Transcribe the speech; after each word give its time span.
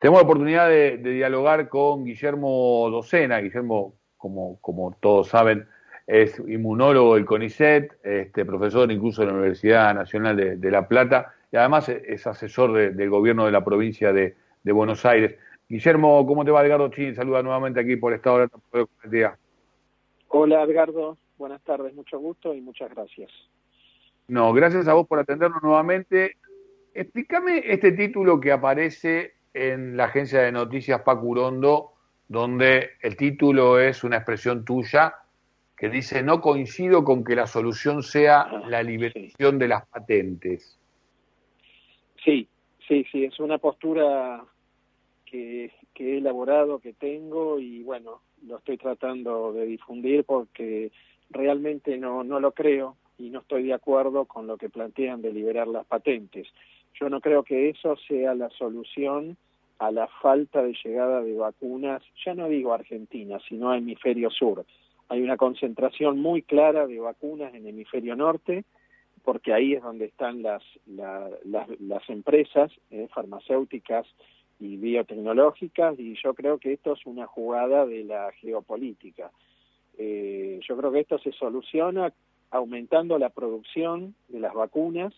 Tenemos 0.00 0.22
la 0.22 0.24
oportunidad 0.24 0.68
de, 0.70 0.96
dialogar 0.96 1.68
con 1.68 2.04
Guillermo 2.04 2.88
Docena. 2.90 3.38
Guillermo, 3.38 3.92
como, 4.16 4.58
como 4.62 4.96
todos 4.98 5.28
saben, 5.28 5.68
es 6.06 6.38
inmunólogo 6.38 7.16
del 7.16 7.26
CONICET, 7.26 7.98
este, 8.02 8.46
profesor 8.46 8.90
incluso 8.90 9.20
de 9.20 9.26
la 9.28 9.34
Universidad 9.34 9.94
Nacional 9.94 10.58
de, 10.58 10.70
La 10.70 10.88
Plata 10.88 11.34
y 11.52 11.56
además 11.56 11.90
es 11.90 12.26
asesor 12.26 12.72
del 12.72 13.10
gobierno 13.10 13.44
de 13.44 13.52
la 13.52 13.62
provincia 13.62 14.10
de, 14.12 14.34
Buenos 14.64 15.04
Aires. 15.04 15.36
Guillermo, 15.68 16.26
¿cómo 16.26 16.46
te 16.46 16.50
va 16.50 16.64
Edgardo 16.64 16.88
Chin? 16.88 17.14
Saluda 17.14 17.42
nuevamente 17.42 17.80
aquí 17.80 17.96
por 17.96 18.14
Estado 18.14 18.48
de 19.04 19.20
la 19.20 19.38
Hola 20.28 20.62
Edgardo, 20.62 21.18
buenas 21.36 21.62
tardes, 21.62 21.94
mucho 21.94 22.18
gusto 22.18 22.54
y 22.54 22.62
muchas 22.62 22.88
gracias. 22.90 23.30
No, 24.28 24.52
gracias 24.54 24.88
a 24.88 24.94
vos 24.94 25.06
por 25.06 25.18
atendernos 25.18 25.62
nuevamente. 25.62 26.36
Explícame 26.94 27.62
este 27.66 27.92
título 27.92 28.40
que 28.40 28.50
aparece 28.50 29.34
en 29.54 29.96
la 29.96 30.04
agencia 30.04 30.40
de 30.40 30.52
noticias 30.52 31.02
Pacurondo, 31.02 31.92
donde 32.28 32.90
el 33.00 33.16
título 33.16 33.80
es 33.80 34.04
una 34.04 34.16
expresión 34.16 34.64
tuya 34.64 35.14
que 35.76 35.88
dice 35.88 36.22
no 36.22 36.40
coincido 36.40 37.04
con 37.04 37.24
que 37.24 37.34
la 37.34 37.46
solución 37.46 38.02
sea 38.02 38.42
ah, 38.42 38.62
la 38.68 38.82
liberación 38.82 39.58
de 39.58 39.68
las 39.68 39.86
patentes. 39.86 40.78
Sí, 42.22 42.46
sí, 42.86 43.04
sí, 43.10 43.24
es 43.24 43.40
una 43.40 43.58
postura 43.58 44.44
que, 45.24 45.72
que 45.94 46.14
he 46.14 46.18
elaborado, 46.18 46.80
que 46.80 46.92
tengo 46.92 47.58
y 47.58 47.82
bueno, 47.82 48.20
lo 48.46 48.58
estoy 48.58 48.76
tratando 48.76 49.52
de 49.52 49.64
difundir 49.64 50.24
porque 50.24 50.92
realmente 51.30 51.96
no, 51.96 52.24
no 52.24 52.40
lo 52.40 52.52
creo 52.52 52.96
y 53.18 53.30
no 53.30 53.40
estoy 53.40 53.64
de 53.64 53.74
acuerdo 53.74 54.24
con 54.24 54.46
lo 54.46 54.56
que 54.56 54.68
plantean 54.68 55.22
de 55.22 55.32
liberar 55.32 55.68
las 55.68 55.86
patentes. 55.86 56.48
Yo 56.94 57.08
no 57.08 57.20
creo 57.20 57.42
que 57.42 57.70
eso 57.70 57.96
sea 58.08 58.34
la 58.34 58.50
solución 58.50 59.36
a 59.78 59.90
la 59.90 60.08
falta 60.20 60.62
de 60.62 60.76
llegada 60.84 61.22
de 61.22 61.34
vacunas, 61.34 62.02
ya 62.24 62.34
no 62.34 62.48
digo 62.48 62.74
Argentina, 62.74 63.38
sino 63.48 63.70
a 63.70 63.78
hemisferio 63.78 64.30
sur. 64.30 64.66
Hay 65.08 65.22
una 65.22 65.38
concentración 65.38 66.20
muy 66.20 66.42
clara 66.42 66.86
de 66.86 67.00
vacunas 67.00 67.54
en 67.54 67.66
hemisferio 67.66 68.14
norte, 68.14 68.64
porque 69.24 69.52
ahí 69.52 69.74
es 69.74 69.82
donde 69.82 70.04
están 70.04 70.42
las, 70.42 70.62
las, 70.86 72.10
empresas 72.10 72.70
eh, 72.90 73.08
farmacéuticas 73.12 74.06
y 74.58 74.76
biotecnológicas, 74.76 75.98
y 75.98 76.14
yo 76.22 76.34
creo 76.34 76.58
que 76.58 76.74
esto 76.74 76.92
es 76.92 77.06
una 77.06 77.26
jugada 77.26 77.86
de 77.86 78.04
la 78.04 78.30
geopolítica. 78.32 79.30
Eh, 79.96 80.60
yo 80.68 80.76
creo 80.76 80.92
que 80.92 81.00
esto 81.00 81.18
se 81.18 81.32
soluciona 81.32 82.12
aumentando 82.50 83.18
la 83.18 83.30
producción 83.30 84.14
de 84.28 84.40
las 84.40 84.54
vacunas, 84.54 85.14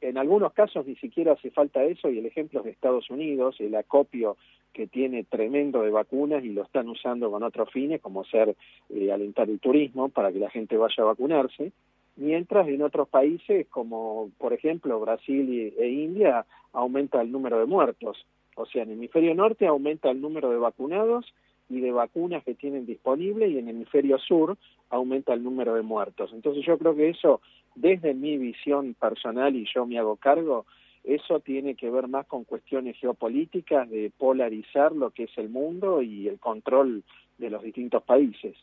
en 0.00 0.18
algunos 0.18 0.52
casos 0.52 0.86
ni 0.86 0.96
siquiera 0.96 1.32
hace 1.32 1.50
falta 1.50 1.82
eso 1.84 2.10
y 2.10 2.18
el 2.18 2.26
ejemplo 2.26 2.60
es 2.60 2.64
de 2.66 2.70
Estados 2.72 3.10
Unidos, 3.10 3.56
el 3.60 3.74
acopio 3.74 4.36
que 4.72 4.86
tiene 4.86 5.24
tremendo 5.24 5.82
de 5.82 5.90
vacunas 5.90 6.44
y 6.44 6.50
lo 6.50 6.62
están 6.62 6.88
usando 6.88 7.30
con 7.30 7.42
otros 7.42 7.70
fines, 7.70 8.00
como 8.00 8.24
ser 8.24 8.54
eh, 8.90 9.12
alentar 9.12 9.48
el 9.48 9.58
turismo 9.58 10.10
para 10.10 10.30
que 10.32 10.38
la 10.38 10.50
gente 10.50 10.76
vaya 10.76 11.02
a 11.02 11.06
vacunarse, 11.06 11.72
mientras 12.16 12.68
en 12.68 12.82
otros 12.82 13.08
países 13.08 13.66
como 13.68 14.30
por 14.38 14.52
ejemplo 14.52 15.00
Brasil 15.00 15.74
e 15.78 15.88
India 15.88 16.44
aumenta 16.72 17.22
el 17.22 17.32
número 17.32 17.58
de 17.58 17.66
muertos. 17.66 18.26
O 18.54 18.66
sea, 18.66 18.82
en 18.82 18.90
el 18.90 18.96
hemisferio 18.96 19.34
norte 19.34 19.66
aumenta 19.66 20.10
el 20.10 20.20
número 20.20 20.50
de 20.50 20.58
vacunados 20.58 21.26
y 21.68 21.80
de 21.80 21.92
vacunas 21.92 22.44
que 22.44 22.54
tienen 22.54 22.86
disponible 22.86 23.48
y 23.48 23.58
en 23.58 23.68
el 23.68 23.76
hemisferio 23.76 24.18
sur 24.18 24.56
aumenta 24.90 25.32
el 25.34 25.42
número 25.42 25.74
de 25.74 25.82
muertos. 25.82 26.30
Entonces 26.32 26.64
yo 26.64 26.78
creo 26.78 26.94
que 26.94 27.10
eso, 27.10 27.40
desde 27.74 28.14
mi 28.14 28.38
visión 28.38 28.94
personal 28.94 29.54
y 29.56 29.66
yo 29.74 29.86
me 29.86 29.98
hago 29.98 30.16
cargo, 30.16 30.66
eso 31.04 31.40
tiene 31.40 31.74
que 31.74 31.90
ver 31.90 32.08
más 32.08 32.26
con 32.26 32.44
cuestiones 32.44 32.96
geopolíticas 32.98 33.88
de 33.88 34.10
polarizar 34.16 34.92
lo 34.92 35.10
que 35.10 35.24
es 35.24 35.38
el 35.38 35.48
mundo 35.48 36.02
y 36.02 36.28
el 36.28 36.38
control 36.38 37.04
de 37.38 37.50
los 37.50 37.62
distintos 37.62 38.02
países. 38.02 38.56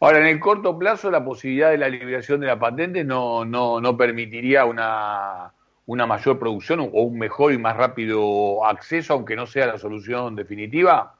Ahora, 0.00 0.20
en 0.20 0.26
el 0.26 0.40
corto 0.40 0.78
plazo, 0.78 1.10
la 1.10 1.24
posibilidad 1.24 1.70
de 1.70 1.78
la 1.78 1.88
liberación 1.88 2.40
de 2.40 2.46
la 2.46 2.58
patente 2.58 3.04
no, 3.04 3.44
no, 3.44 3.80
no 3.80 3.96
permitiría 3.96 4.64
una, 4.64 5.52
una 5.86 6.06
mayor 6.06 6.38
producción 6.38 6.80
o 6.80 6.84
un 6.84 7.18
mejor 7.18 7.52
y 7.52 7.58
más 7.58 7.76
rápido 7.76 8.64
acceso, 8.64 9.14
aunque 9.14 9.36
no 9.36 9.46
sea 9.46 9.66
la 9.66 9.78
solución 9.78 10.36
definitiva. 10.36 11.16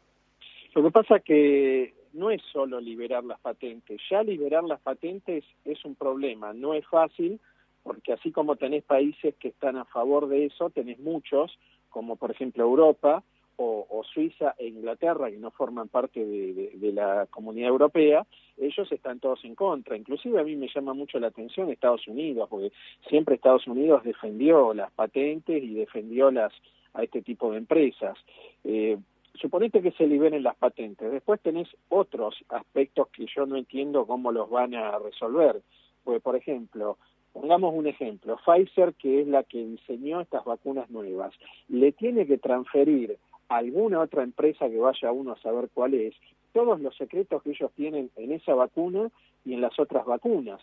Lo 0.75 0.83
que 0.83 0.91
pasa 0.91 1.21
que 1.21 1.95
no 2.13 2.31
es 2.31 2.43
solo 2.53 2.81
liberar 2.81 3.25
las 3.25 3.41
patentes, 3.41 4.01
ya 4.11 4.23
liberar 4.23 4.65
las 4.65 4.81
patentes 4.81 5.45
es 5.65 5.85
un 5.85 5.95
problema, 5.95 6.53
no 6.53 6.75
es 6.75 6.87
fácil, 6.87 7.41
porque 7.83 8.13
así 8.13 8.31
como 8.31 8.57
tenés 8.57 8.85
países 8.85 9.35
que 9.37 9.49
están 9.49 9.77
a 9.77 9.85
favor 9.85 10.29
de 10.29 10.47
eso, 10.47 10.71
tenés 10.71 10.99
muchos, 10.99 11.59
como 11.89 12.17
por 12.17 12.31
ejemplo 12.31 12.65
Europa 12.65 13.23
o, 13.63 14.03
Suiza 14.15 14.55
e 14.59 14.69
Inglaterra, 14.69 15.31
que 15.31 15.37
no 15.37 15.51
forman 15.51 15.89
parte 15.89 16.25
de, 16.25 16.93
la 16.93 17.27
comunidad 17.27 17.69
europea, 17.69 18.27
ellos 18.57 18.91
están 18.91 19.21
todos 19.21 19.45
en 19.45 19.55
contra. 19.55 19.99
Inclusive 19.99 20.41
a 20.41 20.45
mí 20.45 20.57
me 20.57 20.69
llama 20.75 20.95
mucho 20.95 21.19
la 21.19 21.27
atención 21.27 21.71
Estados 21.71 22.09
Unidos, 22.09 22.49
porque 22.49 22.73
siempre 23.09 23.35
Estados 23.35 23.67
Unidos 23.67 24.03
defendió 24.03 24.73
las 24.73 24.91
patentes 24.93 25.63
y 25.63 25.75
defendió 25.75 26.31
las 26.31 26.53
a 26.95 27.03
este 27.03 27.23
tipo 27.23 27.53
de 27.53 27.59
empresas. 27.59 28.17
Eh, 28.65 28.99
suponete 29.41 29.83
que 29.83 29.93
se 29.93 30.07
liberen 30.07 30.43
las 30.43 30.57
patentes, 30.57 31.11
después 31.11 31.41
tenés 31.41 31.69
otros 31.89 32.37
aspectos 32.49 33.09
que 33.09 33.27
yo 33.35 33.47
no 33.47 33.57
entiendo 33.57 34.07
cómo 34.07 34.33
los 34.33 34.51
van 34.51 34.75
a 34.75 34.99
resolver. 34.99 35.63
Pues, 36.05 36.23
por 36.23 36.37
ejemplo, 36.37 36.99
pongamos 37.33 37.75
un 37.75 37.87
ejemplo, 37.87 38.39
Pfizer, 38.45 38.95
que 38.95 39.21
es 39.21 39.27
la 39.27 39.43
que 39.45 39.65
diseñó 39.65 40.21
estas 40.21 40.45
vacunas 40.45 40.91
nuevas, 40.91 41.33
le 41.69 41.93
tiene 41.93 42.27
que 42.27 42.39
transferir 42.39 43.17
a 43.49 43.57
alguna 43.57 44.01
otra 44.01 44.23
empresa 44.23 44.69
que 44.69 44.79
vaya 44.79 45.13
uno 45.13 45.33
a 45.33 45.41
saber 45.41 45.69
cuál 45.73 45.95
es, 45.95 46.15
todos 46.53 46.81
los 46.81 46.97
secretos 46.97 47.43
que 47.43 47.51
ellos 47.51 47.71
tienen 47.77 48.11
en 48.17 48.33
esa 48.33 48.55
vacuna 48.55 49.11
y 49.45 49.55
en 49.55 49.61
las 49.61 49.79
otras 49.79 50.05
vacunas. 50.05 50.61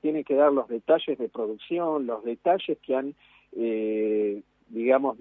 Tiene 0.00 0.24
que 0.24 0.34
dar 0.34 0.52
los 0.52 0.68
detalles 0.68 1.18
de 1.18 1.28
producción, 1.28 2.06
los 2.06 2.24
detalles 2.24 2.78
que 2.78 2.94
han 2.94 3.14
eh, 3.52 4.42
digamos, 4.68 5.16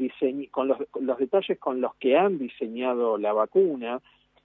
con 0.52 0.68
los, 0.68 0.78
los 1.00 1.18
detalles 1.18 1.60
con 1.60 1.82
los 1.82 1.96
que 1.96 2.18
han 2.18 2.38
diseñado 2.38 3.18
la 3.18 3.34
vacuna 3.34 4.02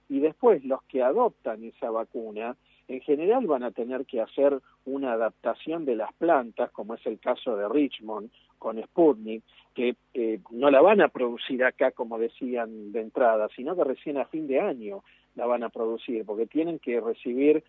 y 0.09 0.19
después 0.19 0.63
los 0.63 0.83
que 0.83 1.01
adoptan 1.01 1.63
esa 1.63 1.89
vacuna, 1.89 2.55
en 2.87 3.01
general 3.01 3.47
van 3.47 3.63
a 3.63 3.71
tener 3.71 4.05
que 4.05 4.21
hacer 4.21 4.59
una 4.85 5.13
adaptación 5.13 5.85
de 5.85 5.95
las 5.95 6.13
plantas, 6.13 6.71
como 6.71 6.95
es 6.95 7.05
el 7.05 7.19
caso 7.19 7.55
de 7.55 7.67
Richmond 7.69 8.29
con 8.59 8.81
Sputnik, 8.81 9.43
que 9.73 9.95
eh, 10.13 10.39
no 10.51 10.69
la 10.69 10.81
van 10.81 11.01
a 11.01 11.07
producir 11.07 11.63
acá, 11.63 11.91
como 11.91 12.19
decían 12.19 12.91
de 12.91 13.01
entrada, 13.01 13.47
sino 13.55 13.75
que 13.75 13.83
recién 13.83 14.17
a 14.17 14.25
fin 14.25 14.47
de 14.47 14.59
año 14.59 15.03
la 15.35 15.45
van 15.45 15.63
a 15.63 15.69
producir, 15.69 16.25
porque 16.25 16.45
tienen 16.45 16.79
que 16.79 16.99
recibir, 16.99 17.63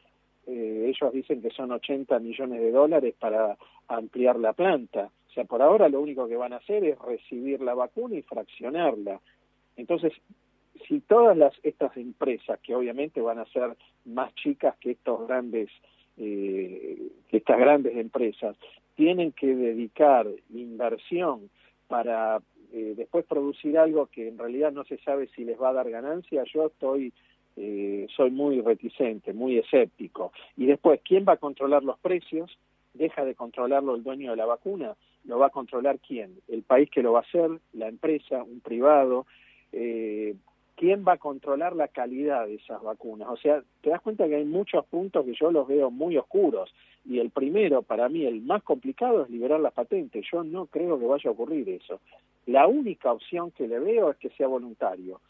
eh, 0.46 0.92
ellos 0.92 1.12
dicen 1.12 1.40
que 1.40 1.50
son 1.50 1.72
80 1.72 2.18
millones 2.18 2.60
de 2.60 2.70
dólares 2.70 3.14
para 3.18 3.56
ampliar 3.88 4.38
la 4.38 4.52
planta. 4.52 5.10
O 5.34 5.38
sea, 5.42 5.44
por 5.44 5.62
ahora 5.62 5.88
lo 5.88 6.00
único 6.00 6.28
que 6.28 6.36
van 6.36 6.52
a 6.52 6.58
hacer 6.58 6.84
es 6.84 6.96
recibir 7.00 7.60
la 7.60 7.74
vacuna 7.74 8.14
y 8.14 8.22
fraccionarla. 8.22 9.20
Entonces, 9.76 10.12
si 10.86 11.00
todas 11.00 11.36
las, 11.36 11.52
estas 11.64 11.96
empresas, 11.96 12.60
que 12.60 12.72
obviamente 12.72 13.20
van 13.20 13.40
a 13.40 13.46
ser 13.46 13.76
más 14.04 14.32
chicas 14.36 14.76
que 14.78 14.92
estos 14.92 15.26
grandes, 15.26 15.70
eh, 16.18 17.08
estas 17.32 17.58
grandes 17.58 17.96
empresas, 17.96 18.56
tienen 18.94 19.32
que 19.32 19.56
dedicar 19.56 20.28
inversión 20.50 21.50
para 21.88 22.40
eh, 22.72 22.94
después 22.96 23.24
producir 23.24 23.76
algo 23.76 24.06
que 24.06 24.28
en 24.28 24.38
realidad 24.38 24.70
no 24.70 24.84
se 24.84 24.98
sabe 24.98 25.26
si 25.34 25.44
les 25.44 25.60
va 25.60 25.70
a 25.70 25.72
dar 25.72 25.90
ganancia, 25.90 26.44
yo 26.44 26.66
estoy 26.66 27.12
eh, 27.56 28.06
soy 28.14 28.30
muy 28.30 28.60
reticente, 28.60 29.32
muy 29.32 29.58
escéptico. 29.58 30.32
Y 30.56 30.66
después, 30.66 31.00
¿quién 31.04 31.24
va 31.28 31.32
a 31.32 31.38
controlar 31.38 31.82
los 31.82 31.98
precios? 31.98 32.56
¿Deja 32.92 33.24
de 33.24 33.34
controlarlo 33.34 33.96
el 33.96 34.04
dueño 34.04 34.30
de 34.30 34.36
la 34.36 34.46
vacuna? 34.46 34.94
Lo 35.24 35.38
va 35.38 35.46
a 35.46 35.50
controlar 35.50 35.98
quién, 36.00 36.38
el 36.48 36.62
país 36.62 36.90
que 36.90 37.02
lo 37.02 37.12
va 37.12 37.20
a 37.20 37.22
hacer, 37.22 37.50
la 37.72 37.88
empresa, 37.88 38.42
un 38.42 38.60
privado, 38.60 39.26
eh, 39.72 40.34
quién 40.76 41.04
va 41.06 41.14
a 41.14 41.18
controlar 41.18 41.74
la 41.74 41.88
calidad 41.88 42.46
de 42.46 42.56
esas 42.56 42.82
vacunas. 42.82 43.28
O 43.28 43.36
sea, 43.36 43.62
te 43.80 43.90
das 43.90 44.00
cuenta 44.00 44.26
que 44.26 44.36
hay 44.36 44.44
muchos 44.44 44.84
puntos 44.86 45.24
que 45.24 45.34
yo 45.34 45.50
los 45.50 45.66
veo 45.66 45.90
muy 45.90 46.16
oscuros 46.16 46.72
y 47.04 47.18
el 47.18 47.30
primero, 47.30 47.82
para 47.82 48.08
mí, 48.08 48.24
el 48.24 48.42
más 48.42 48.62
complicado 48.62 49.24
es 49.24 49.30
liberar 49.30 49.60
las 49.60 49.72
patentes. 49.72 50.24
Yo 50.32 50.42
no 50.42 50.66
creo 50.66 50.98
que 50.98 51.06
vaya 51.06 51.28
a 51.28 51.32
ocurrir 51.32 51.68
eso. 51.68 52.00
La 52.46 52.66
única 52.66 53.12
opción 53.12 53.50
que 53.50 53.68
le 53.68 53.78
veo 53.78 54.10
es 54.10 54.16
que 54.16 54.30
sea 54.30 54.46
voluntario. 54.46 55.20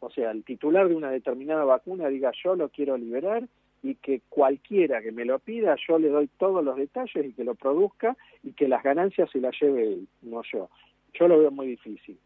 O 0.00 0.10
sea, 0.10 0.30
el 0.30 0.44
titular 0.44 0.88
de 0.88 0.94
una 0.94 1.10
determinada 1.10 1.64
vacuna 1.64 2.08
diga 2.08 2.30
yo 2.42 2.56
lo 2.56 2.68
quiero 2.68 2.96
liberar 2.96 3.44
y 3.84 3.96
que 3.96 4.22
cualquiera 4.30 5.02
que 5.02 5.12
me 5.12 5.26
lo 5.26 5.38
pida, 5.38 5.76
yo 5.86 5.98
le 5.98 6.08
doy 6.08 6.26
todos 6.38 6.64
los 6.64 6.74
detalles 6.76 7.26
y 7.26 7.32
que 7.34 7.44
lo 7.44 7.54
produzca 7.54 8.16
y 8.42 8.52
que 8.52 8.66
las 8.66 8.82
ganancias 8.82 9.30
se 9.30 9.40
las 9.40 9.54
lleve 9.60 9.82
él, 9.82 10.08
no 10.22 10.40
yo. 10.50 10.70
Yo 11.12 11.28
lo 11.28 11.38
veo 11.38 11.50
muy 11.50 11.66
difícil. 11.66 12.18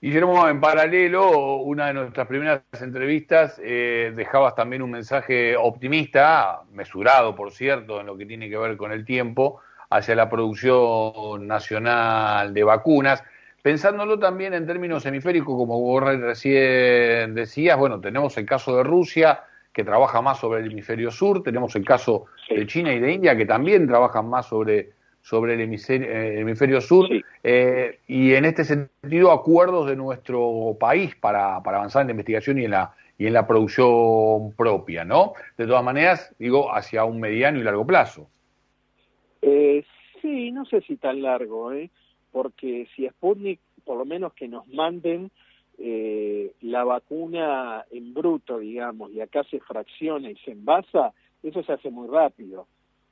Guillermo, 0.00 0.48
en 0.48 0.60
paralelo, 0.60 1.58
una 1.58 1.86
de 1.86 1.94
nuestras 1.94 2.26
primeras 2.26 2.62
entrevistas 2.80 3.60
eh, 3.62 4.12
dejabas 4.14 4.56
también 4.56 4.82
un 4.82 4.90
mensaje 4.90 5.56
optimista, 5.56 6.62
mesurado 6.72 7.36
por 7.36 7.52
cierto, 7.52 8.00
en 8.00 8.06
lo 8.06 8.16
que 8.16 8.26
tiene 8.26 8.50
que 8.50 8.58
ver 8.58 8.76
con 8.76 8.90
el 8.90 9.04
tiempo, 9.04 9.60
hacia 9.88 10.16
la 10.16 10.28
producción 10.28 11.46
nacional 11.46 12.52
de 12.52 12.64
vacunas. 12.64 13.22
pensándolo 13.62 14.18
también 14.18 14.52
en 14.54 14.66
términos 14.66 15.06
hemisféricos, 15.06 15.56
como 15.56 15.80
vos 15.80 16.02
recién 16.02 17.34
decías, 17.34 17.78
bueno, 17.78 18.00
tenemos 18.00 18.36
el 18.36 18.46
caso 18.46 18.76
de 18.76 18.82
Rusia, 18.82 19.44
que 19.78 19.84
trabaja 19.84 20.20
más 20.20 20.40
sobre 20.40 20.58
el 20.60 20.72
hemisferio 20.72 21.12
sur, 21.12 21.40
tenemos 21.44 21.76
el 21.76 21.84
caso 21.84 22.24
de 22.50 22.66
China 22.66 22.92
y 22.92 22.98
de 22.98 23.12
India, 23.12 23.36
que 23.36 23.46
también 23.46 23.86
trabajan 23.86 24.28
más 24.28 24.48
sobre, 24.48 24.90
sobre 25.22 25.54
el 25.54 25.60
eh, 25.60 26.40
hemisferio, 26.40 26.80
sur, 26.80 27.06
eh, 27.44 28.00
y 28.08 28.34
en 28.34 28.44
este 28.44 28.64
sentido 28.64 29.30
acuerdos 29.30 29.86
de 29.86 29.94
nuestro 29.94 30.76
país 30.80 31.14
para, 31.14 31.62
para 31.62 31.76
avanzar 31.76 32.02
en 32.02 32.08
la 32.08 32.10
investigación 32.10 32.58
y 32.58 32.64
en 32.64 32.72
la, 32.72 32.92
y 33.18 33.28
en 33.28 33.32
la 33.32 33.46
producción 33.46 34.52
propia, 34.56 35.04
¿no? 35.04 35.34
De 35.56 35.68
todas 35.68 35.84
maneras, 35.84 36.34
digo, 36.40 36.74
hacia 36.74 37.04
un 37.04 37.20
mediano 37.20 37.60
y 37.60 37.62
largo 37.62 37.86
plazo. 37.86 38.28
Eh, 39.42 39.84
sí, 40.20 40.50
no 40.50 40.64
sé 40.64 40.80
si 40.80 40.96
tan 40.96 41.22
largo, 41.22 41.70
¿eh? 41.72 41.88
porque 42.32 42.88
si 42.96 43.06
Sputnik, 43.06 43.60
por 43.84 43.96
lo 43.96 44.04
menos 44.04 44.32
que 44.32 44.48
nos 44.48 44.66
manden 44.66 45.30
eh, 45.78 46.52
la 46.60 46.84
vacuna 46.84 47.84
en 47.90 48.12
bruto, 48.12 48.58
digamos, 48.58 49.12
y 49.12 49.20
acá 49.20 49.44
se 49.44 49.60
fracciona 49.60 50.30
y 50.30 50.36
se 50.36 50.52
envasa, 50.52 51.12
eso 51.42 51.62
se 51.62 51.72
hace 51.72 51.90
muy 51.90 52.08
rápido 52.08 52.66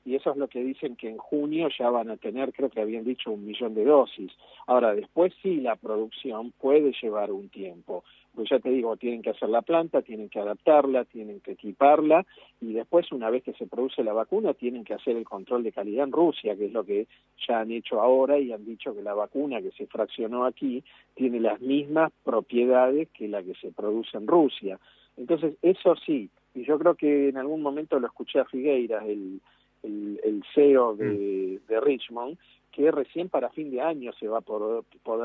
y 0.06 0.14
eso 0.14 0.30
es 0.30 0.36
lo 0.36 0.46
que 0.46 0.62
dicen 0.62 0.94
que 0.94 1.10
en 1.10 1.18
junio 1.18 1.68
ya 1.76 1.90
van 1.90 2.10
a 2.10 2.16
tener, 2.16 2.52
creo 2.52 2.70
que 2.70 2.80
habían 2.80 3.04
dicho 3.04 3.32
un 3.32 3.44
millón 3.44 3.74
de 3.74 3.84
dosis. 3.84 4.30
Ahora, 4.68 4.94
después 4.94 5.34
sí 5.42 5.56
la 5.56 5.74
producción 5.74 6.52
puede 6.52 6.92
llevar 7.02 7.32
un 7.32 7.48
tiempo, 7.48 8.04
pues 8.32 8.48
ya 8.48 8.60
te 8.60 8.70
digo, 8.70 8.96
tienen 8.96 9.20
que 9.20 9.30
hacer 9.30 9.48
la 9.48 9.62
planta, 9.62 10.02
tienen 10.02 10.28
que 10.28 10.38
adaptarla, 10.38 11.06
tienen 11.06 11.40
que 11.40 11.52
equiparla 11.52 12.24
y 12.60 12.72
después 12.72 13.10
una 13.10 13.30
vez 13.30 13.42
que 13.42 13.54
se 13.54 13.66
produce 13.66 14.04
la 14.04 14.12
vacuna 14.12 14.54
tienen 14.54 14.84
que 14.84 14.94
hacer 14.94 15.16
el 15.16 15.24
control 15.24 15.64
de 15.64 15.72
calidad 15.72 16.04
en 16.04 16.12
Rusia, 16.12 16.54
que 16.54 16.66
es 16.66 16.72
lo 16.72 16.84
que 16.84 17.08
ya 17.48 17.58
han 17.60 17.72
hecho 17.72 18.00
ahora 18.00 18.38
y 18.38 18.52
han 18.52 18.64
dicho 18.64 18.94
que 18.94 19.02
la 19.02 19.14
vacuna 19.14 19.60
que 19.60 19.72
se 19.72 19.88
fraccionó 19.88 20.44
aquí 20.44 20.84
tiene 21.16 21.40
las 21.40 21.60
mismas 21.60 22.12
propiedades 22.22 23.08
que 23.08 23.26
la 23.26 23.42
que 23.42 23.54
se 23.54 23.72
produce 23.72 24.16
en 24.16 24.28
Rusia. 24.28 24.78
Entonces, 25.16 25.54
eso 25.62 25.96
sí, 25.96 26.30
y 26.54 26.64
yo 26.64 26.78
creo 26.78 26.94
que 26.94 27.30
en 27.30 27.38
algún 27.38 27.60
momento 27.60 27.98
lo 27.98 28.06
escuché 28.06 28.38
a 28.38 28.44
Figueiras, 28.44 29.04
el 29.06 29.40
el, 29.86 30.42
CEO 30.54 30.94
mm. 30.94 30.98
de, 30.98 31.80
Richmond, 31.80 32.38
que 32.72 32.90
recién 32.90 33.28
para 33.28 33.50
fin 33.50 33.70
de 33.70 33.80
año 33.80 34.12
se 34.14 34.28
va 34.28 34.38
a 34.38 34.42
poder, 34.42 34.84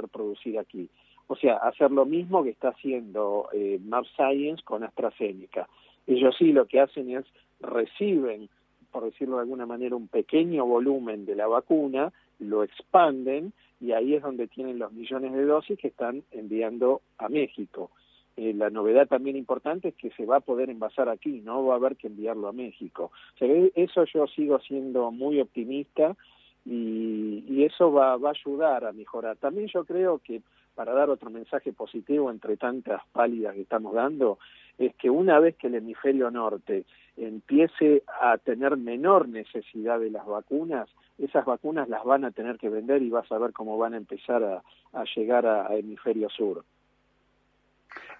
producir 0.09 0.57
aquí. 0.59 0.89
O 1.27 1.35
sea, 1.35 1.57
hacer 1.57 1.91
lo 1.91 2.05
mismo 2.05 2.43
que 2.43 2.49
está 2.49 2.69
haciendo 2.69 3.49
eh, 3.53 3.79
Science 4.15 4.63
con 4.63 4.83
AstraZeneca. 4.83 5.67
Ellos 6.07 6.35
sí 6.37 6.51
lo 6.51 6.65
que 6.65 6.79
hacen 6.79 7.09
es 7.11 7.25
reciben, 7.59 8.49
por 8.91 9.05
decirlo 9.05 9.35
de 9.35 9.43
alguna 9.43 9.65
manera, 9.65 9.95
un 9.95 10.07
pequeño 10.07 10.65
volumen 10.65 11.25
de 11.25 11.35
la 11.35 11.47
vacuna, 11.47 12.11
lo 12.39 12.63
expanden 12.63 13.53
y 13.79 13.93
ahí 13.93 14.15
es 14.15 14.21
donde 14.21 14.47
tienen 14.47 14.79
los 14.79 14.91
millones 14.91 15.33
de 15.33 15.45
dosis 15.45 15.77
que 15.77 15.87
están 15.87 16.23
enviando 16.31 17.01
a 17.17 17.29
México. 17.29 17.91
Eh, 18.37 18.53
la 18.53 18.69
novedad 18.69 19.07
también 19.07 19.35
importante 19.35 19.89
es 19.89 19.95
que 19.95 20.09
se 20.11 20.25
va 20.25 20.37
a 20.37 20.41
poder 20.41 20.69
envasar 20.69 21.09
aquí, 21.09 21.41
no 21.41 21.65
va 21.65 21.73
a 21.73 21.77
haber 21.77 21.97
que 21.97 22.07
enviarlo 22.07 22.47
a 22.47 22.53
México. 22.53 23.11
O 23.39 23.45
eso 23.75 24.05
yo 24.05 24.27
sigo 24.27 24.59
siendo 24.59 25.11
muy 25.11 25.39
optimista 25.41 26.15
y, 26.65 27.63
eso 27.63 27.91
va, 27.91 28.17
va 28.17 28.29
a 28.29 28.33
ayudar 28.33 28.85
a 28.85 28.91
mejorar. 28.91 29.37
También 29.37 29.67
yo 29.67 29.85
creo 29.85 30.19
que 30.19 30.41
para 30.75 30.93
dar 30.93 31.09
otro 31.09 31.29
mensaje 31.29 31.73
positivo 31.73 32.31
entre 32.31 32.57
tantas 32.57 33.01
pálidas 33.11 33.53
que 33.53 33.61
estamos 33.61 33.93
dando, 33.93 34.39
es 34.77 34.95
que 34.95 35.09
una 35.09 35.39
vez 35.39 35.55
que 35.57 35.67
el 35.67 35.75
hemisferio 35.75 36.31
norte 36.31 36.85
empiece 37.17 38.03
a 38.21 38.37
tener 38.37 38.77
menor 38.77 39.27
necesidad 39.27 39.99
de 39.99 40.09
las 40.09 40.25
vacunas, 40.25 40.89
esas 41.19 41.45
vacunas 41.45 41.89
las 41.89 42.03
van 42.03 42.25
a 42.25 42.31
tener 42.31 42.57
que 42.57 42.69
vender 42.69 43.01
y 43.01 43.09
vas 43.09 43.31
a 43.31 43.37
ver 43.37 43.51
cómo 43.51 43.77
van 43.77 43.93
a 43.93 43.97
empezar 43.97 44.43
a 44.43 45.03
llegar 45.15 45.45
a 45.45 45.75
hemisferio 45.75 46.29
sur. 46.29 46.63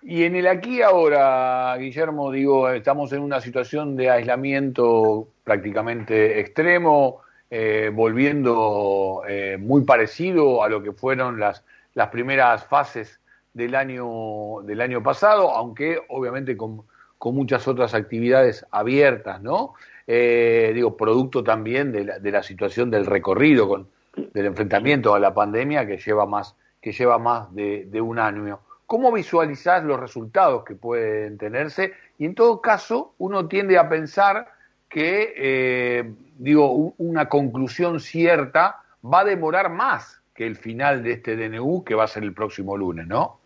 Y 0.04 0.24
en 0.24 0.36
el 0.36 0.48
aquí 0.48 0.82
ahora, 0.82 1.78
Guillermo, 1.78 2.32
digo, 2.32 2.70
estamos 2.70 3.14
en 3.14 3.22
una 3.22 3.40
situación 3.40 3.96
de 3.96 4.10
aislamiento 4.10 5.28
prácticamente 5.44 6.40
extremo, 6.40 7.22
eh, 7.52 7.92
volviendo 7.94 9.22
eh, 9.28 9.58
muy 9.60 9.84
parecido 9.84 10.64
a 10.64 10.70
lo 10.70 10.82
que 10.82 10.92
fueron 10.92 11.40
las, 11.40 11.64
las 11.94 12.10
primeras 12.10 12.66
fases 12.66 13.20
del 13.54 13.76
año, 13.76 14.62
del 14.64 14.82
año 14.82 15.04
pasado, 15.04 15.52
aunque 15.52 16.00
obviamente 16.10 16.58
con, 16.58 16.84
muchas 17.24 17.68
otras 17.68 17.94
actividades 17.94 18.66
abiertas, 18.72 19.40
¿no? 19.44 19.76
Eh, 20.08 20.72
digo, 20.74 20.98
producto 20.98 21.44
también 21.44 21.92
de 21.92 22.06
la, 22.06 22.18
de 22.18 22.32
la 22.32 22.42
situación 22.42 22.90
del 22.90 23.06
recorrido, 23.06 23.68
con, 23.68 23.88
del 24.34 24.48
enfrentamiento 24.48 25.14
a 25.14 25.20
la 25.20 25.32
pandemia 25.32 25.86
que 25.86 25.98
lleva 25.98 26.26
más, 26.26 26.56
que 26.82 26.92
lleva 26.92 27.20
más 27.20 27.54
de 27.54 28.02
un 28.02 28.18
año. 28.18 28.60
¿Cómo 28.92 29.14
visualizás 29.14 29.86
los 29.86 29.98
resultados 29.98 30.66
que 30.66 30.76
pueden 30.76 31.38
tenerse? 31.38 31.94
Y 32.18 32.26
en 32.26 32.36
todo 32.36 32.60
caso, 32.60 33.14
uno 33.20 33.48
tiende 33.48 33.78
a 33.78 33.88
pensar 33.88 34.48
que, 34.90 35.34
eh, 35.38 36.14
digo, 36.38 36.94
una 36.98 37.30
conclusión 37.30 38.02
cierta 38.02 38.84
va 39.02 39.22
a 39.22 39.24
demorar 39.24 39.72
más 39.72 40.22
que 40.36 40.46
el 40.46 40.58
final 40.58 41.04
de 41.04 41.14
este 41.14 41.38
DNU, 41.38 41.86
que 41.86 41.96
va 41.96 42.04
a 42.04 42.08
ser 42.08 42.24
el 42.24 42.34
próximo 42.34 42.76
lunes, 42.76 43.08
¿no? 43.08 43.40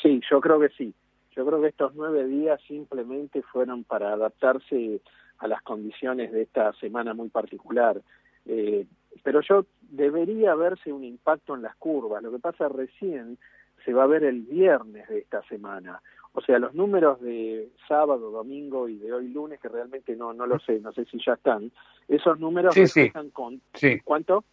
Sí, 0.00 0.20
yo 0.30 0.40
creo 0.40 0.60
que 0.60 0.68
sí. 0.68 0.94
Yo 1.34 1.44
creo 1.44 1.60
que 1.60 1.66
estos 1.66 1.96
nueve 1.96 2.28
días 2.28 2.60
simplemente 2.68 3.42
fueron 3.42 3.82
para 3.82 4.12
adaptarse 4.12 5.00
a 5.38 5.48
las 5.48 5.62
condiciones 5.62 6.30
de 6.30 6.42
esta 6.42 6.72
semana 6.74 7.12
muy 7.12 7.28
particular. 7.28 8.00
Eh, 8.46 8.86
pero 9.24 9.40
yo 9.40 9.66
debería 9.80 10.54
verse 10.54 10.92
un 10.92 11.02
impacto 11.02 11.56
en 11.56 11.62
las 11.62 11.74
curvas. 11.74 12.22
Lo 12.22 12.30
que 12.30 12.38
pasa 12.38 12.68
recién 12.68 13.36
se 13.84 13.92
va 13.92 14.04
a 14.04 14.08
ver 14.08 14.24
el 14.24 14.42
viernes 14.42 15.08
de 15.08 15.18
esta 15.18 15.42
semana. 15.42 16.00
O 16.32 16.40
sea, 16.40 16.58
los 16.58 16.74
números 16.74 17.20
de 17.20 17.68
sábado, 17.88 18.30
domingo 18.30 18.88
y 18.88 18.98
de 18.98 19.12
hoy 19.12 19.28
lunes, 19.28 19.60
que 19.60 19.68
realmente 19.68 20.14
no 20.14 20.32
no 20.32 20.46
lo 20.46 20.60
sé, 20.60 20.78
no 20.80 20.92
sé 20.92 21.04
si 21.06 21.18
ya 21.24 21.34
están, 21.34 21.72
esos 22.08 22.38
números 22.38 22.74
sí, 22.74 23.10
con... 23.32 23.60
Sí. 23.74 24.00
¿Cuánto? 24.04 24.44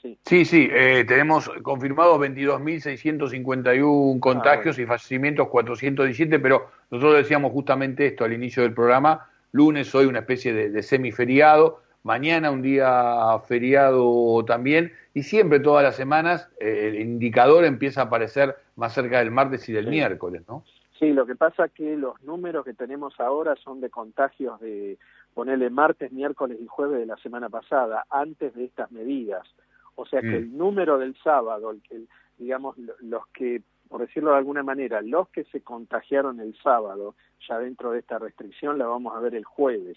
Sí, 0.00 0.16
sí, 0.24 0.44
sí 0.44 0.68
eh, 0.70 1.04
tenemos 1.08 1.50
confirmados 1.62 2.20
22.651 2.20 4.20
contagios 4.20 4.78
ah, 4.78 4.82
y 4.82 4.86
fallecimientos 4.86 5.48
417, 5.48 6.38
pero 6.38 6.68
nosotros 6.90 7.16
decíamos 7.16 7.50
justamente 7.50 8.06
esto 8.06 8.24
al 8.24 8.32
inicio 8.32 8.62
del 8.62 8.74
programa, 8.74 9.28
lunes 9.50 9.92
hoy 9.96 10.06
una 10.06 10.20
especie 10.20 10.52
de, 10.52 10.70
de 10.70 10.82
semiferiado, 10.84 11.80
mañana 12.02 12.50
un 12.50 12.62
día 12.62 13.38
feriado 13.46 14.44
también, 14.44 14.92
y 15.14 15.22
siempre 15.22 15.60
todas 15.60 15.82
las 15.82 15.96
semanas 15.96 16.50
eh, 16.60 16.88
el 16.88 17.00
indicador 17.00 17.64
empieza 17.64 18.02
a 18.02 18.04
aparecer 18.04 18.56
más 18.76 18.94
cerca 18.94 19.18
del 19.18 19.30
martes 19.30 19.68
y 19.68 19.72
del 19.72 19.88
miércoles, 19.88 20.42
¿no? 20.48 20.64
Sí, 20.98 21.12
lo 21.12 21.26
que 21.26 21.36
pasa 21.36 21.66
es 21.66 21.72
que 21.72 21.96
los 21.96 22.20
números 22.22 22.64
que 22.64 22.74
tenemos 22.74 23.18
ahora 23.20 23.54
son 23.62 23.80
de 23.80 23.88
contagios 23.88 24.58
de, 24.60 24.98
ponerle 25.38 25.70
martes, 25.70 26.10
miércoles 26.10 26.58
y 26.60 26.66
jueves 26.66 26.98
de 26.98 27.06
la 27.06 27.16
semana 27.18 27.48
pasada, 27.48 28.04
antes 28.10 28.52
de 28.56 28.64
estas 28.64 28.90
medidas. 28.90 29.46
O 29.94 30.04
sea 30.04 30.20
que 30.20 30.30
mm. 30.30 30.34
el 30.34 30.58
número 30.58 30.98
del 30.98 31.14
sábado, 31.22 31.70
el, 31.70 32.08
digamos, 32.38 32.76
los 33.00 33.24
que, 33.28 33.62
por 33.88 34.00
decirlo 34.00 34.32
de 34.32 34.38
alguna 34.38 34.64
manera, 34.64 35.00
los 35.00 35.28
que 35.28 35.44
se 35.44 35.60
contagiaron 35.60 36.40
el 36.40 36.56
sábado, 36.60 37.14
ya 37.48 37.56
dentro 37.60 37.92
de 37.92 38.00
esta 38.00 38.18
restricción, 38.18 38.78
la 38.78 38.86
vamos 38.86 39.14
a 39.14 39.20
ver 39.20 39.36
el 39.36 39.44
jueves. 39.44 39.96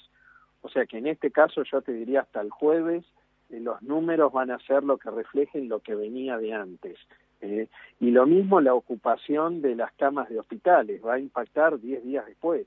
O 0.62 0.70
sea 0.70 0.86
que 0.86 0.98
en 0.98 1.08
este 1.08 1.32
caso 1.32 1.63
yo 1.63 1.82
te 1.82 1.91
diría 1.91 2.22
hasta 2.22 2.41
el 2.41 2.50
jueves 2.50 3.03
eh, 3.51 3.60
los 3.60 3.82
números 3.82 4.32
van 4.32 4.51
a 4.51 4.60
ser 4.60 4.84
lo 4.84 4.98
que 4.98 5.10
reflejen 5.10 5.70
lo 5.70 5.80
que 5.80 5.96
venía 5.96 6.38
de 6.38 6.53
antes. 6.53 6.98
Eh, 7.41 7.68
y 8.00 8.12
lo 8.12 8.25
mismo 8.27 8.62
la 8.62 8.74
ocupación 8.74 9.62
de 9.62 9.75
las 9.75 9.91
camas 9.94 10.30
de 10.30 10.39
hospitales 10.39 11.01
va 11.03 11.15
a 11.15 11.20
impactar 11.20 11.80
10 11.80 12.03
días 12.03 12.25
después. 12.25 12.65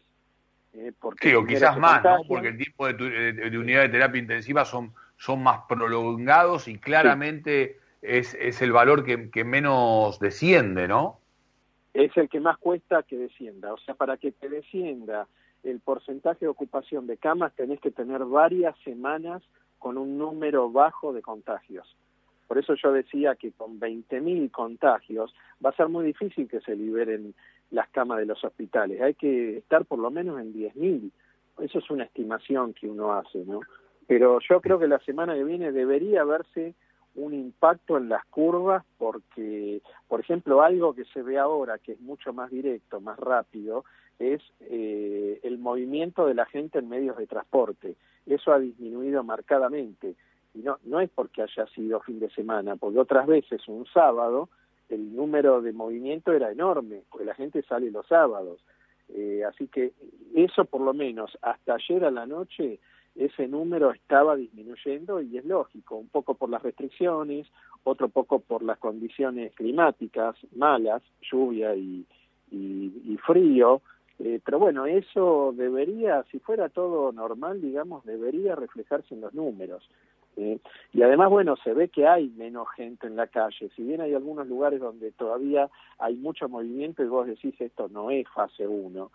Eh, 0.75 0.93
porque 0.99 1.31
sí, 1.31 1.35
o 1.35 1.47
quizás 1.47 1.79
más, 1.79 2.03
¿no? 2.03 2.23
Porque 2.27 2.49
el 2.49 2.59
tiempo 2.59 2.87
de, 2.93 3.33
de, 3.33 3.59
unidad 3.59 3.83
de 3.83 3.91
terapia 3.91 4.21
intensiva 4.21 4.65
son, 4.65 4.93
son 5.17 5.43
más 5.43 5.61
prolongados 5.69 6.67
y 6.67 6.79
claramente 6.79 7.79
es, 8.03 8.35
es 8.35 8.61
el 8.61 8.73
valor 8.73 9.05
que, 9.05 9.31
que 9.31 9.45
menos 9.45 10.19
desciende, 10.19 10.89
¿no? 10.89 11.21
Es 11.95 12.17
el 12.17 12.29
que 12.29 12.41
más 12.41 12.59
cuesta 12.59 13.05
que 13.05 13.17
descienda. 13.17 13.73
O 13.73 13.79
sea, 13.79 13.95
para 13.95 14.17
que 14.17 14.33
te 14.33 14.49
descienda 14.49 15.29
el 15.65 15.81
porcentaje 15.81 16.45
de 16.45 16.49
ocupación 16.49 17.07
de 17.07 17.17
camas 17.17 17.55
tenés 17.55 17.81
que 17.81 17.91
tener 17.91 18.25
varias 18.25 18.77
semanas 18.85 19.43
con 19.79 19.99
un 19.99 20.17
número 20.17 20.71
bajo 20.71 21.13
de 21.13 21.23
contagios. 21.23 21.97
Por 22.47 22.59
eso 22.59 22.75
yo 22.75 22.93
decía 22.93 23.35
que 23.35 23.53
con 23.53 23.81
20.000 23.81 24.51
contagios 24.51 25.35
va 25.65 25.71
a 25.71 25.77
ser 25.77 25.89
muy 25.89 26.05
difícil 26.05 26.49
que 26.49 26.61
se 26.61 26.77
liberen 26.77 27.35
las 27.71 27.89
camas 27.89 28.19
de 28.19 28.27
los 28.27 28.43
hospitales. 28.45 29.01
Hay 29.01 29.15
que 29.15 29.59
estar 29.59 29.85
por 29.87 29.99
lo 29.99 30.11
menos 30.11 30.41
en 30.41 30.53
10.000. 30.53 31.11
Eso 31.61 31.79
es 31.79 31.91
una 31.91 32.05
estimación 32.05 32.75
que 32.75 32.87
uno 32.87 33.13
hace, 33.13 33.45
¿no? 33.45 33.61
Pero 34.07 34.39
yo 34.49 34.61
creo 34.61 34.79
que 34.79 34.87
la 34.87 34.99
semana 35.01 35.35
que 35.35 35.45
viene 35.45 35.73
debería 35.73 36.25
verse 36.25 36.75
un 37.15 37.33
impacto 37.33 37.97
en 37.97 38.09
las 38.09 38.25
curvas 38.27 38.85
porque, 38.99 39.81
por 40.09 40.21
ejemplo, 40.21 40.63
algo 40.63 40.95
que 40.95 41.05
se 41.07 41.23
ve 41.23 41.39
ahora 41.39 41.79
que 41.79 41.93
es 41.93 42.01
mucho 42.01 42.33
más 42.33 42.51
directo, 42.51 43.01
más 43.01 43.19
rápido, 43.19 43.85
es 44.19 44.43
eh, 44.61 45.41
el 45.43 45.59
movimiento 45.59 46.27
de 46.27 46.35
la 46.35 46.47
gente 46.47 46.79
en 46.79 46.89
medios 46.89 47.17
de 47.17 47.27
transporte. 47.27 47.97
Eso 48.27 48.53
ha 48.53 48.59
disminuido 48.59 49.23
marcadamente. 49.23 50.15
Y 50.55 50.59
no, 50.59 50.79
no 50.85 51.01
es 51.01 51.11
porque 51.11 51.43
haya 51.43 51.67
sido 51.75 52.01
fin 52.01 52.21
de 52.21 52.31
semana, 52.31 52.77
porque 52.77 52.99
otras 52.99 53.27
veces 53.27 53.67
un 53.69 53.87
sábado 53.87 54.49
el 54.89 55.15
número 55.15 55.63
de 55.63 55.73
movimiento 55.73 56.33
era 56.33 56.51
enorme, 56.51 57.03
porque 57.11 57.25
la 57.25 57.35
gente 57.35 57.63
sale 57.63 57.91
los 57.91 58.07
sábados. 58.07 58.61
Eh, 59.09 59.43
así 59.45 59.67
que 59.69 59.93
eso 60.35 60.65
por 60.65 60.81
lo 60.81 60.95
menos 60.95 61.37
hasta 61.43 61.75
ayer 61.75 62.05
a 62.05 62.11
la 62.11 62.27
noche 62.27 62.79
ese 63.15 63.47
número 63.47 63.93
estaba 63.93 64.35
disminuyendo 64.35 65.21
y 65.21 65.39
es 65.39 65.45
lógico, 65.45 65.97
un 65.97 66.09
poco 66.09 66.35
por 66.35 66.51
las 66.51 66.63
restricciones, 66.63 67.47
otro 67.85 68.09
poco 68.09 68.41
por 68.41 68.63
las 68.63 68.79
condiciones 68.79 69.53
climáticas 69.55 70.37
malas, 70.57 71.03
lluvia 71.31 71.77
y, 71.77 72.05
y, 72.51 73.17
frío, 73.25 73.83
eh, 74.21 74.41
pero 74.45 74.59
bueno, 74.59 74.87
eso 74.87 75.53
debería, 75.57 76.25
si 76.31 76.39
fuera 76.39 76.69
todo 76.69 77.13
normal, 77.13 77.61
digamos, 77.61 78.05
debería 78.05 78.55
reflejarse 78.55 79.15
en 79.15 79.23
los 79.23 79.35
números. 79.35 79.89
Eh, 80.37 80.59
y 80.93 81.03
además, 81.03 81.31
bueno, 81.31 81.57
se 81.63 81.73
ve 81.73 81.89
que 81.89 82.07
hay 82.07 82.29
menos 82.31 82.69
gente 82.77 83.07
en 83.07 83.17
la 83.17 83.27
calle. 83.27 83.71
Si 83.75 83.83
bien 83.83 84.01
hay 84.01 84.15
algunos 84.15 84.47
lugares 84.47 84.81
donde 84.81 85.13
todavía 85.13 85.71
hay 85.99 86.17
mucho 86.17 86.49
movimiento 86.49 87.03
y 87.03 87.09
vos 87.09 87.27
decís 87.27 87.55
esto 87.61 87.89
no 87.89 88.11
es 88.11 88.29
fase 88.29 88.67
1, 88.67 89.11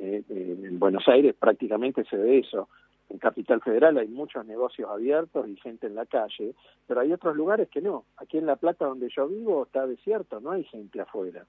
eh, 0.00 0.22
en 0.28 0.78
Buenos 0.78 1.06
Aires 1.08 1.34
prácticamente 1.38 2.04
se 2.04 2.16
ve 2.16 2.38
eso. 2.38 2.68
En 3.10 3.18
Capital 3.18 3.60
Federal 3.60 3.98
hay 3.98 4.08
muchos 4.08 4.46
negocios 4.46 4.90
abiertos 4.90 5.46
y 5.46 5.56
gente 5.56 5.86
en 5.86 5.94
la 5.94 6.06
calle, 6.06 6.54
pero 6.86 7.00
hay 7.00 7.12
otros 7.12 7.36
lugares 7.36 7.68
que 7.68 7.80
no. 7.80 8.04
Aquí 8.16 8.38
en 8.38 8.46
La 8.46 8.56
Plata, 8.56 8.86
donde 8.86 9.08
yo 9.14 9.28
vivo, 9.28 9.64
está 9.64 9.86
desierto, 9.86 10.40
no 10.40 10.52
hay 10.52 10.64
gente 10.64 11.00
afuera. 11.00 11.44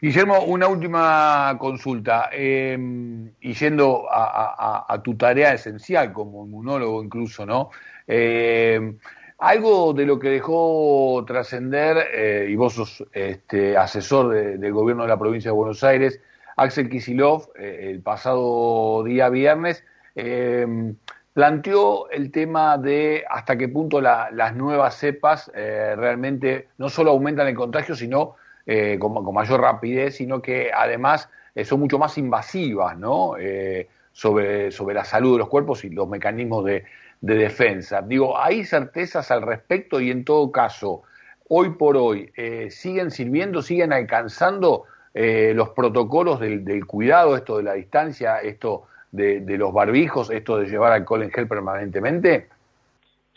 Guillermo, 0.00 0.44
una 0.44 0.68
última 0.68 1.56
consulta. 1.58 2.30
Em, 2.32 3.30
y 3.40 3.52
yendo 3.54 4.06
a, 4.10 5.00
tu 5.02 5.16
tarea 5.16 5.54
esencial 5.54 6.12
como 6.12 6.44
inmunólogo 6.44 7.02
incluso, 7.02 7.46
¿no? 7.46 7.70
Em, 8.06 8.98
algo 9.38 9.94
de 9.94 10.04
lo 10.06 10.18
que 10.18 10.28
dejó 10.28 11.24
trascender, 11.26 12.08
eh, 12.12 12.46
y 12.50 12.56
vos 12.56 12.74
sos 12.74 13.04
este, 13.12 13.76
asesor 13.76 14.58
del 14.58 14.72
gobierno 14.72 15.04
de 15.04 15.08
la 15.08 15.18
provincia 15.18 15.50
de 15.50 15.56
Buenos 15.56 15.82
Aires, 15.82 16.20
Axel 16.56 16.90
Kisilov, 16.90 17.48
eh, 17.56 17.88
el 17.90 18.02
pasado 18.02 19.02
día 19.04 19.30
viernes, 19.30 19.82
em, 20.14 20.94
planteó 21.32 22.10
el 22.10 22.30
tema 22.30 22.76
de 22.76 23.24
hasta 23.30 23.56
qué 23.56 23.68
punto 23.68 24.00
las 24.00 24.54
nuevas 24.54 24.96
cepas 24.96 25.50
eh, 25.54 25.94
realmente 25.96 26.68
no 26.76 26.90
solo 26.90 27.12
aumentan 27.12 27.48
el 27.48 27.54
contagio, 27.54 27.94
sino 27.94 28.36
eh, 28.72 29.00
con, 29.00 29.34
mayor 29.34 29.62
rapidez, 29.62 30.14
sino 30.14 30.40
que 30.40 30.70
además 30.72 31.28
eh, 31.56 31.64
son 31.64 31.80
mucho 31.80 31.98
más 31.98 32.16
invasivas 32.18 32.96
¿no? 32.96 33.36
Eh, 33.36 33.88
sobre, 34.12 34.70
sobre 34.70 34.94
la 34.94 35.04
salud 35.04 35.32
de 35.32 35.38
los 35.38 35.48
cuerpos 35.48 35.84
y 35.84 35.90
los 35.90 36.08
mecanismos 36.08 36.64
de, 36.64 36.84
defensa. 37.20 38.00
Digo, 38.00 38.38
¿hay 38.38 38.64
certezas 38.64 39.32
al 39.32 39.42
respecto 39.42 40.00
y 40.00 40.12
en 40.12 40.24
todo 40.24 40.52
caso, 40.52 41.02
hoy 41.48 41.70
por 41.70 41.96
hoy, 41.96 42.32
siguen 42.70 43.10
sirviendo, 43.10 43.60
siguen 43.60 43.92
alcanzando 43.92 44.84
los 45.12 45.70
protocolos 45.70 46.40
del, 46.40 46.86
cuidado, 46.86 47.36
esto 47.36 47.58
de 47.58 47.64
la 47.64 47.74
distancia, 47.74 48.38
esto 48.38 48.84
de, 49.12 49.40
de 49.40 49.58
los 49.58 49.72
barbijos, 49.74 50.30
esto 50.30 50.58
de 50.58 50.66
llevar 50.66 50.92
alcohol 50.92 51.24
en 51.24 51.30
gel 51.30 51.46
permanentemente? 51.46 52.48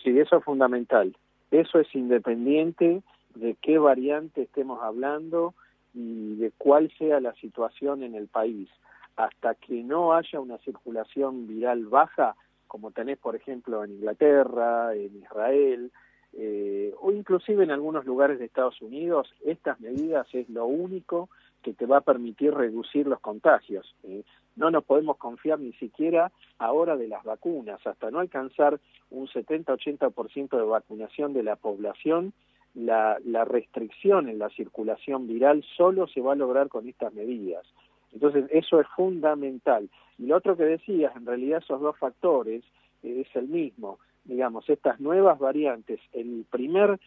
Sí, 0.01 0.17
eso 0.17 0.37
es 0.37 0.43
fundamental. 0.45 1.13
Eso 1.51 1.79
es 1.79 1.93
independiente 1.93 3.01
de 3.35 3.55
qué 3.61 3.77
variante 3.77 4.43
estemos 4.43 4.81
hablando 4.81 5.53
y 5.93 6.35
de 6.35 6.51
cuál 6.57 6.91
sea 6.97 7.19
la 7.19 7.33
situación 7.35 8.03
en 8.03 8.15
el 8.15 8.27
país. 8.27 8.69
Hasta 9.15 9.55
que 9.55 9.83
no 9.83 10.13
haya 10.13 10.39
una 10.39 10.57
circulación 10.59 11.47
viral 11.47 11.85
baja, 11.85 12.35
como 12.67 12.91
tenés, 12.91 13.19
por 13.19 13.35
ejemplo, 13.35 13.83
en 13.83 13.91
Inglaterra, 13.91 14.95
en 14.95 15.15
Israel, 15.17 15.91
eh, 16.35 16.91
o 16.99 17.11
inclusive 17.11 17.63
en 17.63 17.69
algunos 17.69 18.05
lugares 18.05 18.39
de 18.39 18.45
Estados 18.45 18.81
Unidos, 18.81 19.31
estas 19.45 19.79
medidas 19.79 20.27
es 20.33 20.49
lo 20.49 20.65
único 20.65 21.29
que 21.61 21.73
te 21.73 21.85
va 21.85 21.97
a 21.97 22.01
permitir 22.01 22.53
reducir 22.53 23.05
los 23.05 23.19
contagios. 23.19 23.95
¿eh? 24.03 24.23
No 24.55 24.71
nos 24.71 24.83
podemos 24.83 25.17
confiar 25.17 25.59
ni 25.59 25.73
siquiera 25.73 26.31
ahora 26.57 26.97
de 26.97 27.07
las 27.07 27.23
vacunas, 27.23 27.85
hasta 27.85 28.09
no 28.09 28.19
alcanzar 28.19 28.79
un 29.11 29.27
70-80% 29.27 30.57
de 30.57 30.63
vacunación 30.63 31.33
de 31.33 31.43
la 31.43 31.55
población, 31.55 32.33
la, 32.73 33.17
la 33.23 33.45
restricción 33.45 34.29
en 34.29 34.39
la 34.39 34.49
circulación 34.49 35.27
viral 35.27 35.63
solo 35.77 36.07
se 36.07 36.21
va 36.21 36.33
a 36.33 36.35
lograr 36.35 36.69
con 36.69 36.87
estas 36.87 37.13
medidas. 37.13 37.65
Entonces, 38.13 38.45
eso 38.51 38.79
es 38.79 38.87
fundamental. 38.95 39.89
Y 40.17 40.27
lo 40.27 40.37
otro 40.37 40.55
que 40.55 40.63
decías, 40.63 41.15
en 41.15 41.25
realidad 41.25 41.61
esos 41.63 41.81
dos 41.81 41.97
factores 41.97 42.63
eh, 43.01 43.25
es 43.27 43.35
el 43.35 43.47
mismo. 43.47 43.99
Digamos, 44.25 44.69
estas 44.69 44.99
nuevas 44.99 45.39
variantes, 45.39 45.99
el 46.13 46.45
primer 46.49 46.99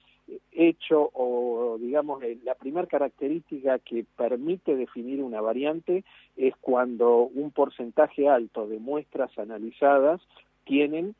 hecho 0.52 1.10
o, 1.14 1.78
digamos, 1.78 2.22
la 2.42 2.54
primera 2.56 2.86
característica 2.86 3.78
que 3.78 4.04
permite 4.16 4.74
definir 4.74 5.22
una 5.22 5.40
variante 5.40 6.04
es 6.36 6.54
cuando 6.56 7.22
un 7.22 7.52
porcentaje 7.52 8.28
alto 8.28 8.66
de 8.66 8.78
muestras 8.78 9.36
analizadas 9.38 10.20
tienen 10.64 11.14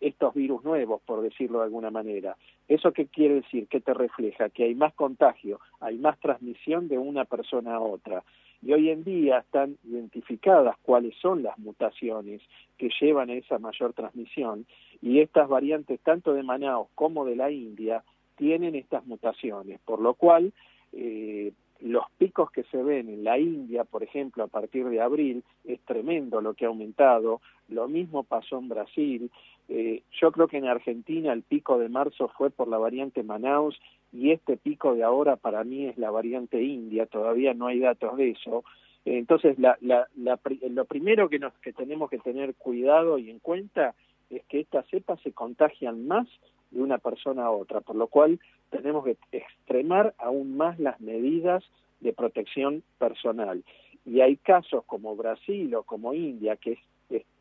estos 0.00 0.34
virus 0.34 0.64
nuevos, 0.64 1.00
por 1.02 1.22
decirlo 1.22 1.58
de 1.58 1.64
alguna 1.64 1.90
manera. 1.90 2.36
¿Eso 2.68 2.92
qué 2.92 3.06
quiere 3.06 3.36
decir? 3.36 3.66
¿Qué 3.68 3.80
te 3.80 3.94
refleja? 3.94 4.48
Que 4.48 4.64
hay 4.64 4.74
más 4.74 4.94
contagio, 4.94 5.60
hay 5.80 5.98
más 5.98 6.18
transmisión 6.20 6.88
de 6.88 6.98
una 6.98 7.24
persona 7.24 7.74
a 7.74 7.80
otra. 7.80 8.22
Y 8.62 8.72
hoy 8.72 8.90
en 8.90 9.04
día 9.04 9.38
están 9.38 9.76
identificadas 9.84 10.76
cuáles 10.82 11.14
son 11.16 11.42
las 11.42 11.58
mutaciones 11.58 12.40
que 12.78 12.88
llevan 13.00 13.28
a 13.28 13.34
esa 13.34 13.58
mayor 13.58 13.92
transmisión 13.92 14.66
y 15.02 15.20
estas 15.20 15.48
variantes 15.48 16.00
tanto 16.00 16.32
de 16.32 16.42
Manaus 16.42 16.88
como 16.94 17.26
de 17.26 17.36
la 17.36 17.50
India 17.50 18.02
tienen 18.36 18.74
estas 18.74 19.04
mutaciones, 19.06 19.80
por 19.84 20.00
lo 20.00 20.14
cual 20.14 20.52
eh, 20.92 21.52
los 21.80 22.04
picos 22.16 22.50
que 22.50 22.62
se 22.64 22.82
ven 22.82 23.10
en 23.10 23.24
la 23.24 23.38
India, 23.38 23.84
por 23.84 24.02
ejemplo, 24.02 24.44
a 24.44 24.48
partir 24.48 24.88
de 24.88 25.00
abril, 25.00 25.44
es 25.64 25.80
tremendo 25.80 26.40
lo 26.40 26.54
que 26.54 26.64
ha 26.64 26.68
aumentado. 26.68 27.42
Lo 27.68 27.88
mismo 27.88 28.22
pasó 28.22 28.58
en 28.58 28.68
Brasil. 28.68 29.30
Eh, 29.68 30.02
yo 30.20 30.30
creo 30.32 30.48
que 30.48 30.58
en 30.58 30.66
Argentina 30.66 31.32
el 31.32 31.42
pico 31.42 31.78
de 31.78 31.88
marzo 31.88 32.28
fue 32.36 32.50
por 32.50 32.68
la 32.68 32.78
variante 32.78 33.22
Manaus 33.22 33.80
y 34.12 34.30
este 34.30 34.56
pico 34.56 34.94
de 34.94 35.02
ahora 35.02 35.36
para 35.36 35.64
mí 35.64 35.86
es 35.86 35.96
la 35.98 36.10
variante 36.10 36.62
India. 36.62 37.06
Todavía 37.06 37.54
no 37.54 37.66
hay 37.66 37.80
datos 37.80 38.16
de 38.16 38.30
eso. 38.30 38.64
Entonces, 39.04 39.58
la, 39.58 39.76
la, 39.80 40.08
lo 40.16 40.84
primero 40.86 41.28
que, 41.28 41.38
nos, 41.38 41.52
que 41.54 41.72
tenemos 41.72 42.08
que 42.08 42.18
tener 42.18 42.54
cuidado 42.54 43.18
y 43.18 43.30
en 43.30 43.38
cuenta 43.38 43.94
es 44.30 44.44
que 44.46 44.60
estas 44.60 44.86
cepas 44.88 45.20
se 45.20 45.32
contagian 45.32 46.06
más 46.06 46.26
de 46.70 46.80
una 46.80 46.98
persona 46.98 47.44
a 47.44 47.50
otra, 47.50 47.80
por 47.80 47.96
lo 47.96 48.06
cual 48.08 48.40
tenemos 48.70 49.04
que 49.04 49.16
extremar 49.32 50.14
aún 50.18 50.56
más 50.56 50.78
las 50.78 51.00
medidas 51.00 51.64
de 52.00 52.12
protección 52.12 52.82
personal. 52.98 53.62
Y 54.06 54.20
hay 54.20 54.36
casos 54.36 54.84
como 54.84 55.16
Brasil 55.16 55.74
o 55.74 55.82
como 55.82 56.14
India, 56.14 56.56
que 56.56 56.72
es, 56.72 56.78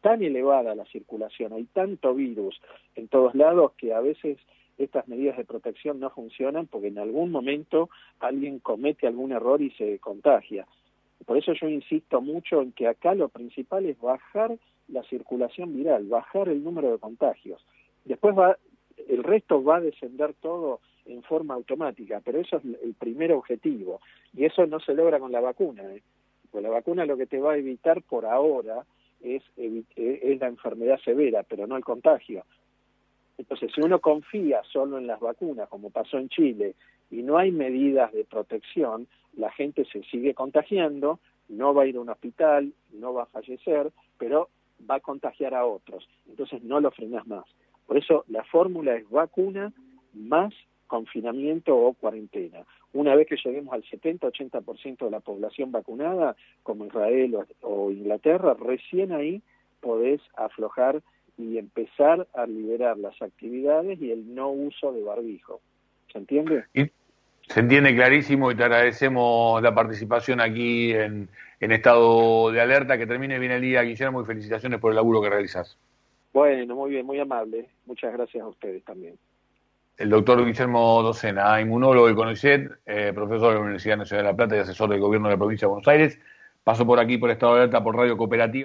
tan 0.01 0.21
elevada 0.21 0.75
la 0.75 0.85
circulación, 0.85 1.53
hay 1.53 1.63
tanto 1.65 2.13
virus 2.13 2.59
en 2.95 3.07
todos 3.07 3.33
lados 3.35 3.71
que 3.77 3.93
a 3.93 4.01
veces 4.01 4.37
estas 4.77 5.07
medidas 5.07 5.37
de 5.37 5.45
protección 5.45 5.99
no 5.99 6.09
funcionan 6.09 6.67
porque 6.67 6.87
en 6.87 6.99
algún 6.99 7.31
momento 7.31 7.89
alguien 8.19 8.59
comete 8.59 9.07
algún 9.07 9.31
error 9.31 9.61
y 9.61 9.71
se 9.71 9.99
contagia. 9.99 10.67
Por 11.25 11.37
eso 11.37 11.53
yo 11.53 11.69
insisto 11.69 12.21
mucho 12.21 12.61
en 12.61 12.73
que 12.73 12.87
acá 12.87 13.15
lo 13.15 13.29
principal 13.29 13.85
es 13.85 13.99
bajar 13.99 14.57
la 14.89 15.03
circulación 15.03 15.73
viral, 15.73 16.05
bajar 16.07 16.49
el 16.49 16.63
número 16.63 16.91
de 16.91 16.97
contagios. 16.97 17.65
Después 18.03 18.37
va, 18.37 18.57
el 19.07 19.23
resto 19.23 19.63
va 19.63 19.77
a 19.77 19.81
descender 19.81 20.33
todo 20.41 20.81
en 21.05 21.23
forma 21.23 21.53
automática, 21.53 22.21
pero 22.23 22.39
eso 22.39 22.57
es 22.57 22.63
el 22.83 22.93
primer 22.95 23.31
objetivo 23.31 24.01
y 24.33 24.45
eso 24.45 24.65
no 24.65 24.79
se 24.79 24.93
logra 24.93 25.19
con 25.19 25.31
la 25.31 25.39
vacuna. 25.39 25.83
¿eh? 25.93 26.01
Pues 26.51 26.63
la 26.63 26.69
vacuna 26.69 27.05
lo 27.05 27.15
que 27.15 27.25
te 27.25 27.39
va 27.39 27.53
a 27.53 27.57
evitar 27.57 28.01
por 28.01 28.25
ahora 28.25 28.85
es, 29.23 29.43
es 29.55 30.39
la 30.39 30.47
enfermedad 30.47 30.99
severa, 30.99 31.43
pero 31.43 31.65
no 31.65 31.77
el 31.77 31.83
contagio. 31.83 32.45
Entonces, 33.37 33.71
si 33.73 33.81
uno 33.81 33.99
confía 33.99 34.61
solo 34.71 34.97
en 34.97 35.07
las 35.07 35.19
vacunas, 35.19 35.67
como 35.69 35.89
pasó 35.89 36.17
en 36.17 36.29
Chile, 36.29 36.75
y 37.09 37.23
no 37.23 37.37
hay 37.37 37.51
medidas 37.51 38.11
de 38.11 38.25
protección, 38.25 39.07
la 39.35 39.51
gente 39.51 39.85
se 39.85 40.03
sigue 40.03 40.33
contagiando, 40.33 41.19
no 41.49 41.73
va 41.73 41.83
a 41.83 41.85
ir 41.85 41.97
a 41.97 42.01
un 42.01 42.09
hospital, 42.09 42.73
no 42.91 43.13
va 43.13 43.23
a 43.23 43.27
fallecer, 43.27 43.91
pero 44.17 44.49
va 44.89 44.95
a 44.95 44.99
contagiar 44.99 45.53
a 45.53 45.65
otros. 45.65 46.07
Entonces 46.27 46.63
no 46.63 46.79
lo 46.79 46.91
frenas 46.91 47.25
más. 47.27 47.45
Por 47.85 47.97
eso 47.97 48.23
la 48.27 48.43
fórmula 48.43 48.95
es 48.95 49.09
vacuna 49.09 49.73
más 50.13 50.53
confinamiento 50.87 51.75
o 51.75 51.93
cuarentena. 51.93 52.65
Una 52.93 53.15
vez 53.15 53.27
que 53.27 53.37
lleguemos 53.43 53.73
al 53.73 53.83
70-80% 53.83 55.05
de 55.05 55.11
la 55.11 55.19
población 55.19 55.71
vacunada, 55.71 56.35
como 56.61 56.85
Israel 56.85 57.37
o, 57.61 57.91
Inglaterra, 57.91 58.55
recién 58.59 59.11
ahí 59.11 59.41
podés 59.81 60.21
aflojar 60.35 61.01
y 61.37 61.57
empezar 61.57 62.27
a 62.33 62.45
liberar 62.45 62.97
las 62.97 63.19
actividades 63.21 63.99
y 63.99 64.11
el 64.11 64.35
no 64.35 64.51
uso 64.51 64.93
de 64.93 65.03
barbijo. 65.03 65.59
¿Se 66.11 66.19
entiende? 66.19 66.65
se 66.73 67.59
entiende 67.59 67.93
clarísimo 67.93 68.51
y 68.51 68.55
te 68.55 68.63
agradecemos 68.63 69.61
la 69.61 69.73
participación 69.73 70.39
aquí 70.39 70.93
en, 70.93 71.27
en 71.59 71.71
estado 71.71 72.51
de 72.51 72.61
alerta. 72.61 72.97
Que 72.97 73.07
termine 73.07 73.39
bien 73.39 73.51
el 73.51 73.61
día, 73.61 73.81
Guillermo, 73.81 74.21
y 74.21 74.25
felicitaciones 74.25 74.79
por 74.79 74.91
el 74.91 74.95
laburo 74.95 75.21
que 75.21 75.29
realizas. 75.29 75.77
Bueno, 76.31 76.75
muy 76.75 76.91
bien, 76.91 77.05
muy 77.05 77.19
amable. 77.19 77.69
Muchas 77.85 78.13
gracias 78.13 78.43
a 78.43 78.47
ustedes 78.47 78.83
también. 78.83 79.17
El 79.97 80.09
doctor 80.09 80.43
Guillermo 80.45 81.01
Docena, 81.03 81.61
inmunólogo 81.61 82.07
del 82.07 82.15
CONICET, 82.15 82.71
eh, 82.85 83.11
profesor 83.13 83.49
de 83.49 83.55
la 83.55 83.61
Universidad 83.61 83.97
Nacional 83.97 84.25
de 84.25 84.31
La 84.31 84.35
Plata 84.35 84.55
y 84.55 84.59
asesor 84.59 84.89
del 84.89 84.99
gobierno 84.99 85.27
de 85.27 85.35
la 85.35 85.37
provincia 85.37 85.67
de 85.67 85.69
Buenos 85.71 85.87
Aires. 85.87 86.19
Paso 86.63 86.85
por 86.85 86.99
aquí 86.99 87.17
por 87.17 87.29
Estado 87.29 87.55
de 87.55 87.61
Alerta 87.61 87.83
por 87.83 87.95
Radio 87.95 88.17
Cooperativa. 88.17 88.61